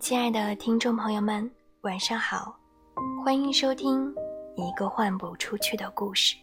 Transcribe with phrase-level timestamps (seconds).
[0.00, 1.50] 亲爱的听众朋友们，
[1.82, 2.54] 晚上好，
[3.24, 4.14] 欢迎收听
[4.54, 6.36] 一个换不出去的故事。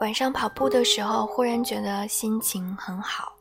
[0.00, 3.32] 晚上跑步的时候，忽然觉得心情很好，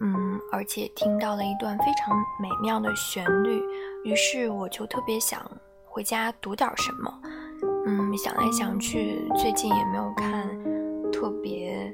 [0.00, 3.62] 嗯，而且听到了一段非常美妙的旋律，
[4.04, 5.50] 于是我就特别想
[5.86, 7.20] 回家读点什么。
[7.84, 10.48] 嗯，想来想去，最近也没有看
[11.10, 11.92] 特别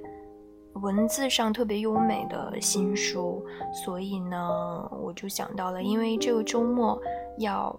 [0.75, 3.43] 文字上特别优美的新书，
[3.73, 7.01] 所以呢，我就想到了，因为这个周末
[7.39, 7.75] 要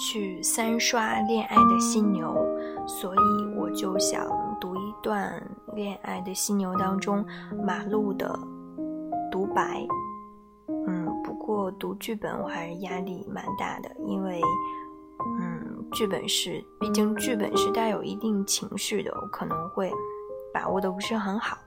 [0.00, 2.26] 去三刷《恋爱的犀牛》，
[2.88, 3.18] 所以
[3.58, 4.26] 我就想
[4.58, 5.30] 读一段
[5.74, 7.24] 《恋爱的犀牛》当中
[7.62, 8.38] 马路的
[9.30, 9.86] 独白。
[10.86, 14.40] 嗯，不过读剧本我还是压力蛮大的，因为。
[15.92, 19.90] 剧本是，毕竟剧本是带有一定情绪的，我可能会
[20.52, 21.58] 把握的不是很好。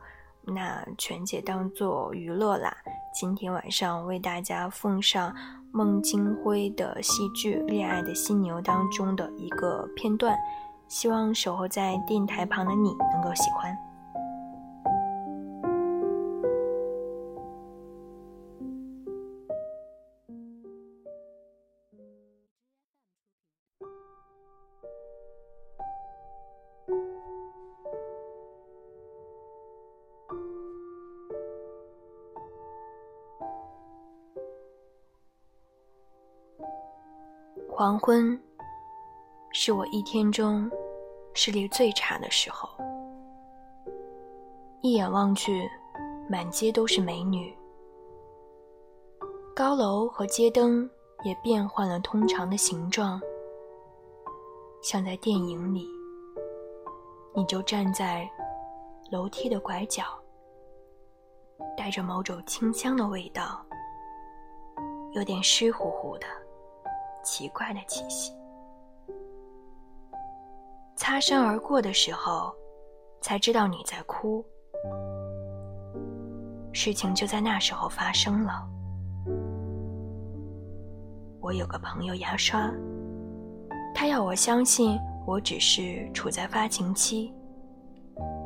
[0.44, 2.76] 那全姐当做娱乐啦。
[3.14, 5.36] 今天晚上为大家奉上
[5.72, 10.38] 孟京辉的戏剧《恋爱的犀牛》当中的一个片段，
[10.88, 13.78] 希望守候在电台旁的你能够喜欢。
[37.82, 38.40] 黄昏，
[39.54, 40.70] 是我一天中
[41.34, 42.70] 视力最差的时候。
[44.82, 45.68] 一眼望去，
[46.30, 47.58] 满街都是美女，
[49.56, 50.88] 高楼和街灯
[51.24, 53.20] 也变换了通常的形状，
[54.84, 55.88] 像在电影里。
[57.34, 58.30] 你就站在
[59.12, 60.04] 楼梯的拐角，
[61.76, 63.60] 带着某种清香的味道，
[65.14, 66.28] 有点湿乎乎的。
[67.24, 68.34] 奇怪的气息，
[70.96, 72.54] 擦身而过的时候，
[73.22, 74.46] 才知道你在哭。
[76.74, 78.68] 事情就在那时候发生了。
[81.40, 82.72] 我有个朋友牙刷，
[83.94, 87.34] 他要我相信我只是处在发情期，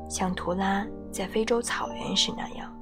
[0.09, 2.73] 像图拉在非洲草原时那样，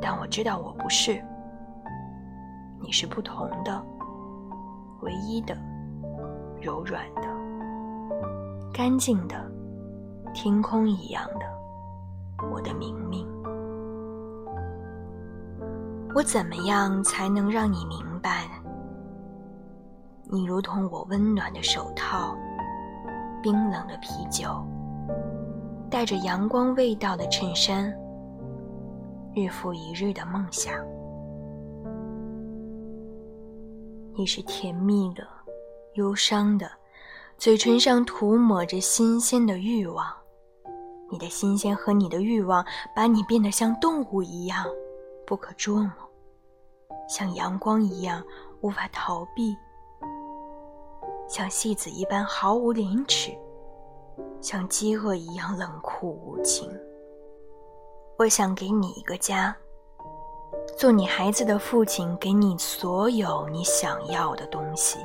[0.00, 1.22] 但我知道我不是，
[2.80, 3.93] 你是不同的。
[5.04, 5.54] 唯一的、
[6.60, 7.22] 柔软的、
[8.72, 9.36] 干净的、
[10.32, 11.46] 天空一样的，
[12.50, 13.28] 我的明明。
[16.14, 18.48] 我怎么样才能让你明白？
[20.24, 22.34] 你如同我温暖的手套，
[23.42, 24.64] 冰冷的啤酒，
[25.90, 27.92] 带着阳光味道的衬衫，
[29.34, 30.72] 日复一日的梦想。
[34.16, 35.26] 你是甜蜜的，
[35.94, 36.70] 忧伤的，
[37.36, 40.06] 嘴唇上涂抹着新鲜的欲望。
[41.10, 42.64] 你的新鲜和你的欲望，
[42.94, 44.64] 把你变得像动物一样，
[45.26, 45.90] 不可捉摸，
[47.08, 48.22] 像阳光一样
[48.60, 49.56] 无法逃避，
[51.28, 53.36] 像戏子一般毫无廉耻，
[54.40, 56.70] 像饥饿一样冷酷无情。
[58.16, 59.56] 我想给你一个家。
[60.76, 64.98] 做你孩子的父亲，给你所有你想要的东西。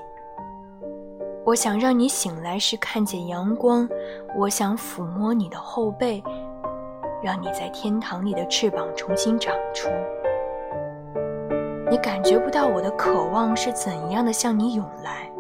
[1.46, 3.88] 我想让你醒来时看见阳光，
[4.36, 6.24] 我想抚摸你的后背，
[7.24, 9.88] 让你在天堂里的翅膀重新长出。
[11.90, 15.32] 你感觉不到我的渴望是怎样的向你涌来，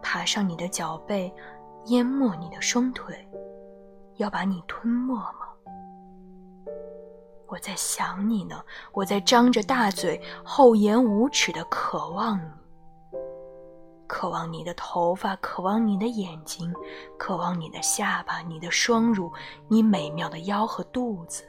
[0.00, 1.32] 爬上你的脚背，
[1.86, 3.14] 淹没你的双腿，
[4.16, 5.41] 要把你吞没吗？
[7.52, 12.50] 我在想你呢，我在张着大嘴、厚颜无耻的渴望你，
[14.06, 16.72] 渴望你的头发，渴望你的眼睛，
[17.18, 19.30] 渴望你的下巴、你的双乳、
[19.68, 21.44] 你美妙的腰和肚子，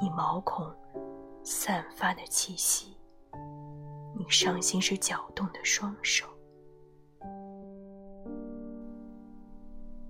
[0.00, 0.64] 你毛孔
[1.42, 2.96] 散发的气息，
[4.16, 6.24] 你伤心时搅动的双手，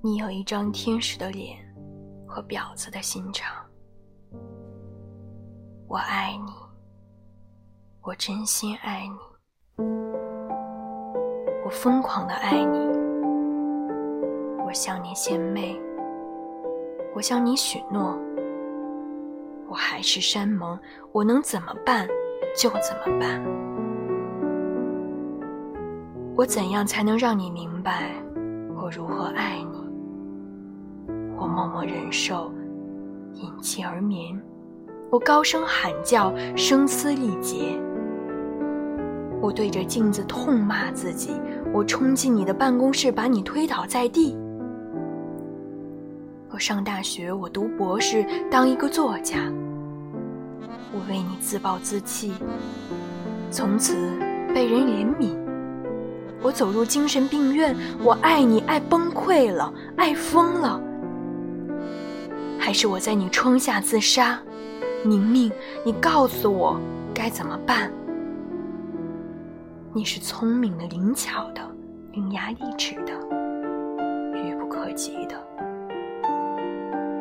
[0.02, 1.56] 你有一张天使的脸
[2.28, 3.59] 和婊子的心肠。
[5.90, 6.52] 我爱你，
[8.02, 9.84] 我真心爱你，
[11.64, 12.78] 我疯狂的爱你。
[14.64, 15.76] 我向你献媚，
[17.12, 18.16] 我向你许诺，
[19.68, 20.78] 我海誓山盟，
[21.10, 22.06] 我能怎么办
[22.56, 23.42] 就怎么办。
[26.36, 28.12] 我怎样才能让你明白，
[28.80, 29.90] 我如何爱你。
[31.36, 32.52] 我默默忍受，
[33.32, 34.40] 隐气而眠。
[35.10, 37.76] 我高声喊叫，声嘶力竭。
[39.40, 41.32] 我对着镜子痛骂自己。
[41.72, 44.36] 我冲进你的办公室，把你推倒在地。
[46.50, 49.52] 我上大学，我读博士，当一个作家。
[50.92, 52.34] 我为你自暴自弃，
[53.50, 53.94] 从此
[54.52, 55.36] 被人怜悯。
[56.42, 60.80] 我走入精神病院，我爱你爱崩溃了，爱疯了。
[62.58, 64.40] 还是我在你窗下自杀？
[65.04, 65.50] 明明，
[65.84, 66.78] 你告诉我
[67.14, 67.90] 该怎么办？
[69.92, 71.62] 你是聪明的、灵巧的、
[72.12, 73.12] 伶牙俐齿的、
[74.38, 75.36] 愚不可及的，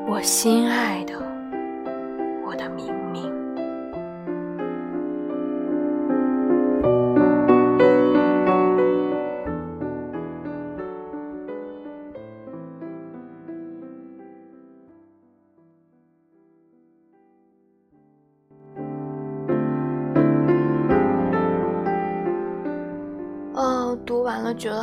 [0.08, 1.14] 我心爱的，
[2.46, 3.39] 我的明明。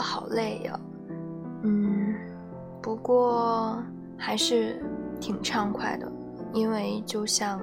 [0.06, 0.80] 好累呀，
[1.64, 2.14] 嗯，
[2.80, 3.82] 不过
[4.16, 4.80] 还是
[5.20, 6.10] 挺畅快的，
[6.52, 7.60] 因为就像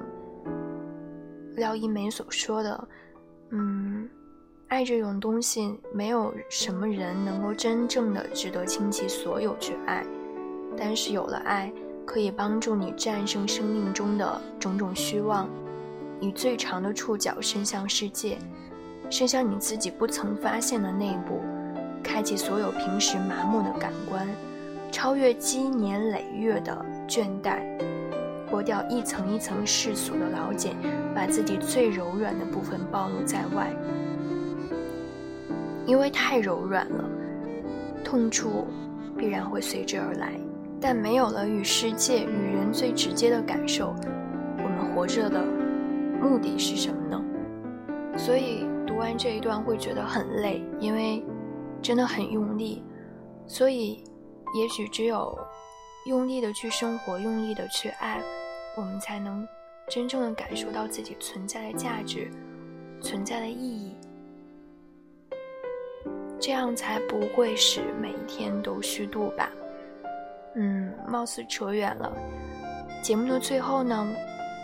[1.56, 2.88] 廖一梅所说的，
[3.48, 4.06] 嗯，
[4.68, 10.04] 爱这种东西，没有什么人能够真正的值得倾其所有去爱，
[10.76, 11.72] 但是有了爱，
[12.04, 15.48] 可以帮助你战胜生命中的种种虚妄，
[16.20, 18.36] 以最长的触角伸向世界。
[19.10, 21.40] 伸向你自己不曾发现的内部，
[22.04, 24.28] 开启所有平时麻木的感官，
[24.92, 27.62] 超越积年累月的倦怠，
[28.48, 30.76] 剥掉一层一层世俗的老茧，
[31.14, 33.74] 把自己最柔软的部分暴露在外。
[35.86, 37.04] 因为太柔软了，
[38.04, 38.66] 痛处
[39.18, 40.34] 必然会随之而来。
[40.80, 43.94] 但没有了与世界、与人最直接的感受，
[44.58, 45.42] 我们活着的
[46.20, 47.20] 目的是什么呢？
[48.16, 48.66] 所以。
[48.86, 51.20] 读完这一段会觉得很累，因为
[51.84, 52.82] 真的很用力，
[53.46, 54.02] 所以
[54.54, 55.38] 也许只有
[56.06, 58.22] 用力的去生活，用力的去爱，
[58.74, 59.46] 我们才能
[59.90, 62.30] 真正的感受到自己存在的价值，
[63.02, 63.92] 存在的意义，
[66.40, 69.50] 这样才不会使每一天都虚度吧。
[70.54, 72.10] 嗯，貌似扯远了。
[73.02, 74.08] 节目的最后呢，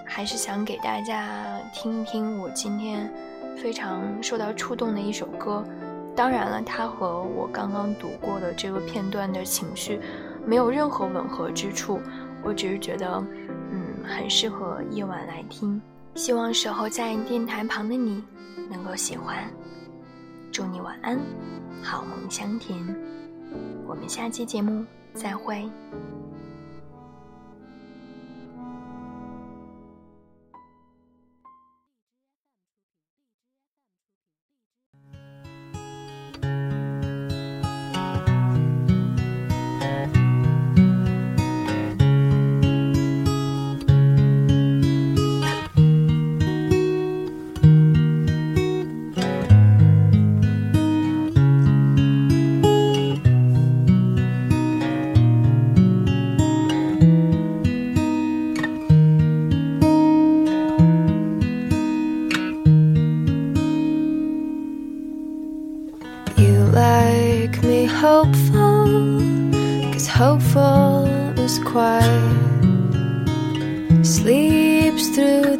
[0.06, 3.12] 还是想给大家听一听我今天。
[3.56, 5.62] 非常受到触动的一首歌，
[6.20, 9.99] 当然了，它和我刚刚读过的这个片段的情绪
[10.44, 11.99] 没有任何吻合之处。
[12.43, 13.25] 我只是觉得，
[13.70, 15.81] 嗯，很适合夜晚来听。
[16.17, 18.22] 希望守候在电台旁的你
[18.70, 19.50] 能够喜欢。
[20.52, 21.19] 祝你晚安，
[21.82, 22.78] 好梦香甜。
[23.87, 24.84] 我们下期节目
[25.14, 25.70] 再会。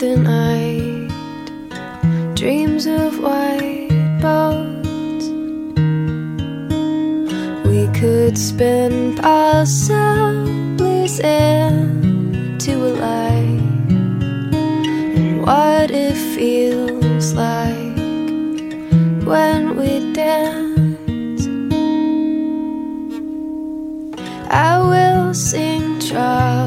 [0.01, 1.11] The night,
[2.35, 3.91] dreams of white
[4.23, 5.29] boats.
[7.69, 13.91] We could spin possibly into a life,
[15.19, 17.99] and what it feels like
[19.27, 21.47] when we dance.
[24.49, 26.60] I will sing tra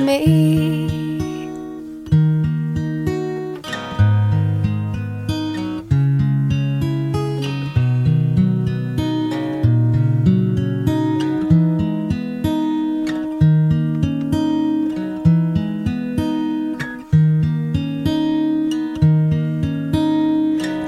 [0.00, 0.86] me.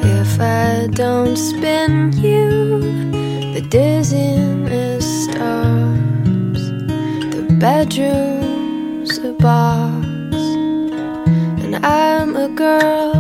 [0.03, 2.81] If I don't spin you,
[3.55, 6.63] the dizziness stops.
[7.35, 8.50] The bedroom
[12.61, 13.15] girl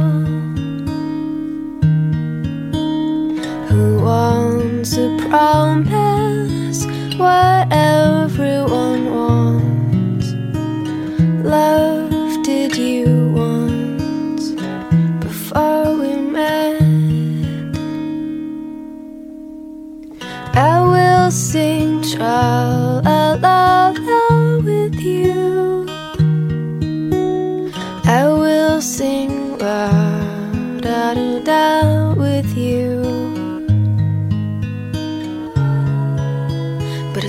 [3.68, 6.85] who wants a promise,
[7.16, 8.10] whatever.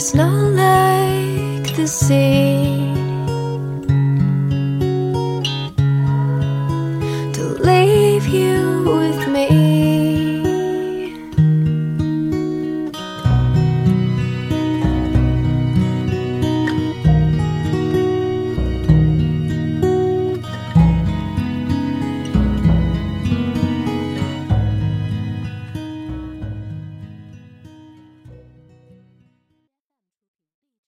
[0.03, 2.70] It's not like the sea.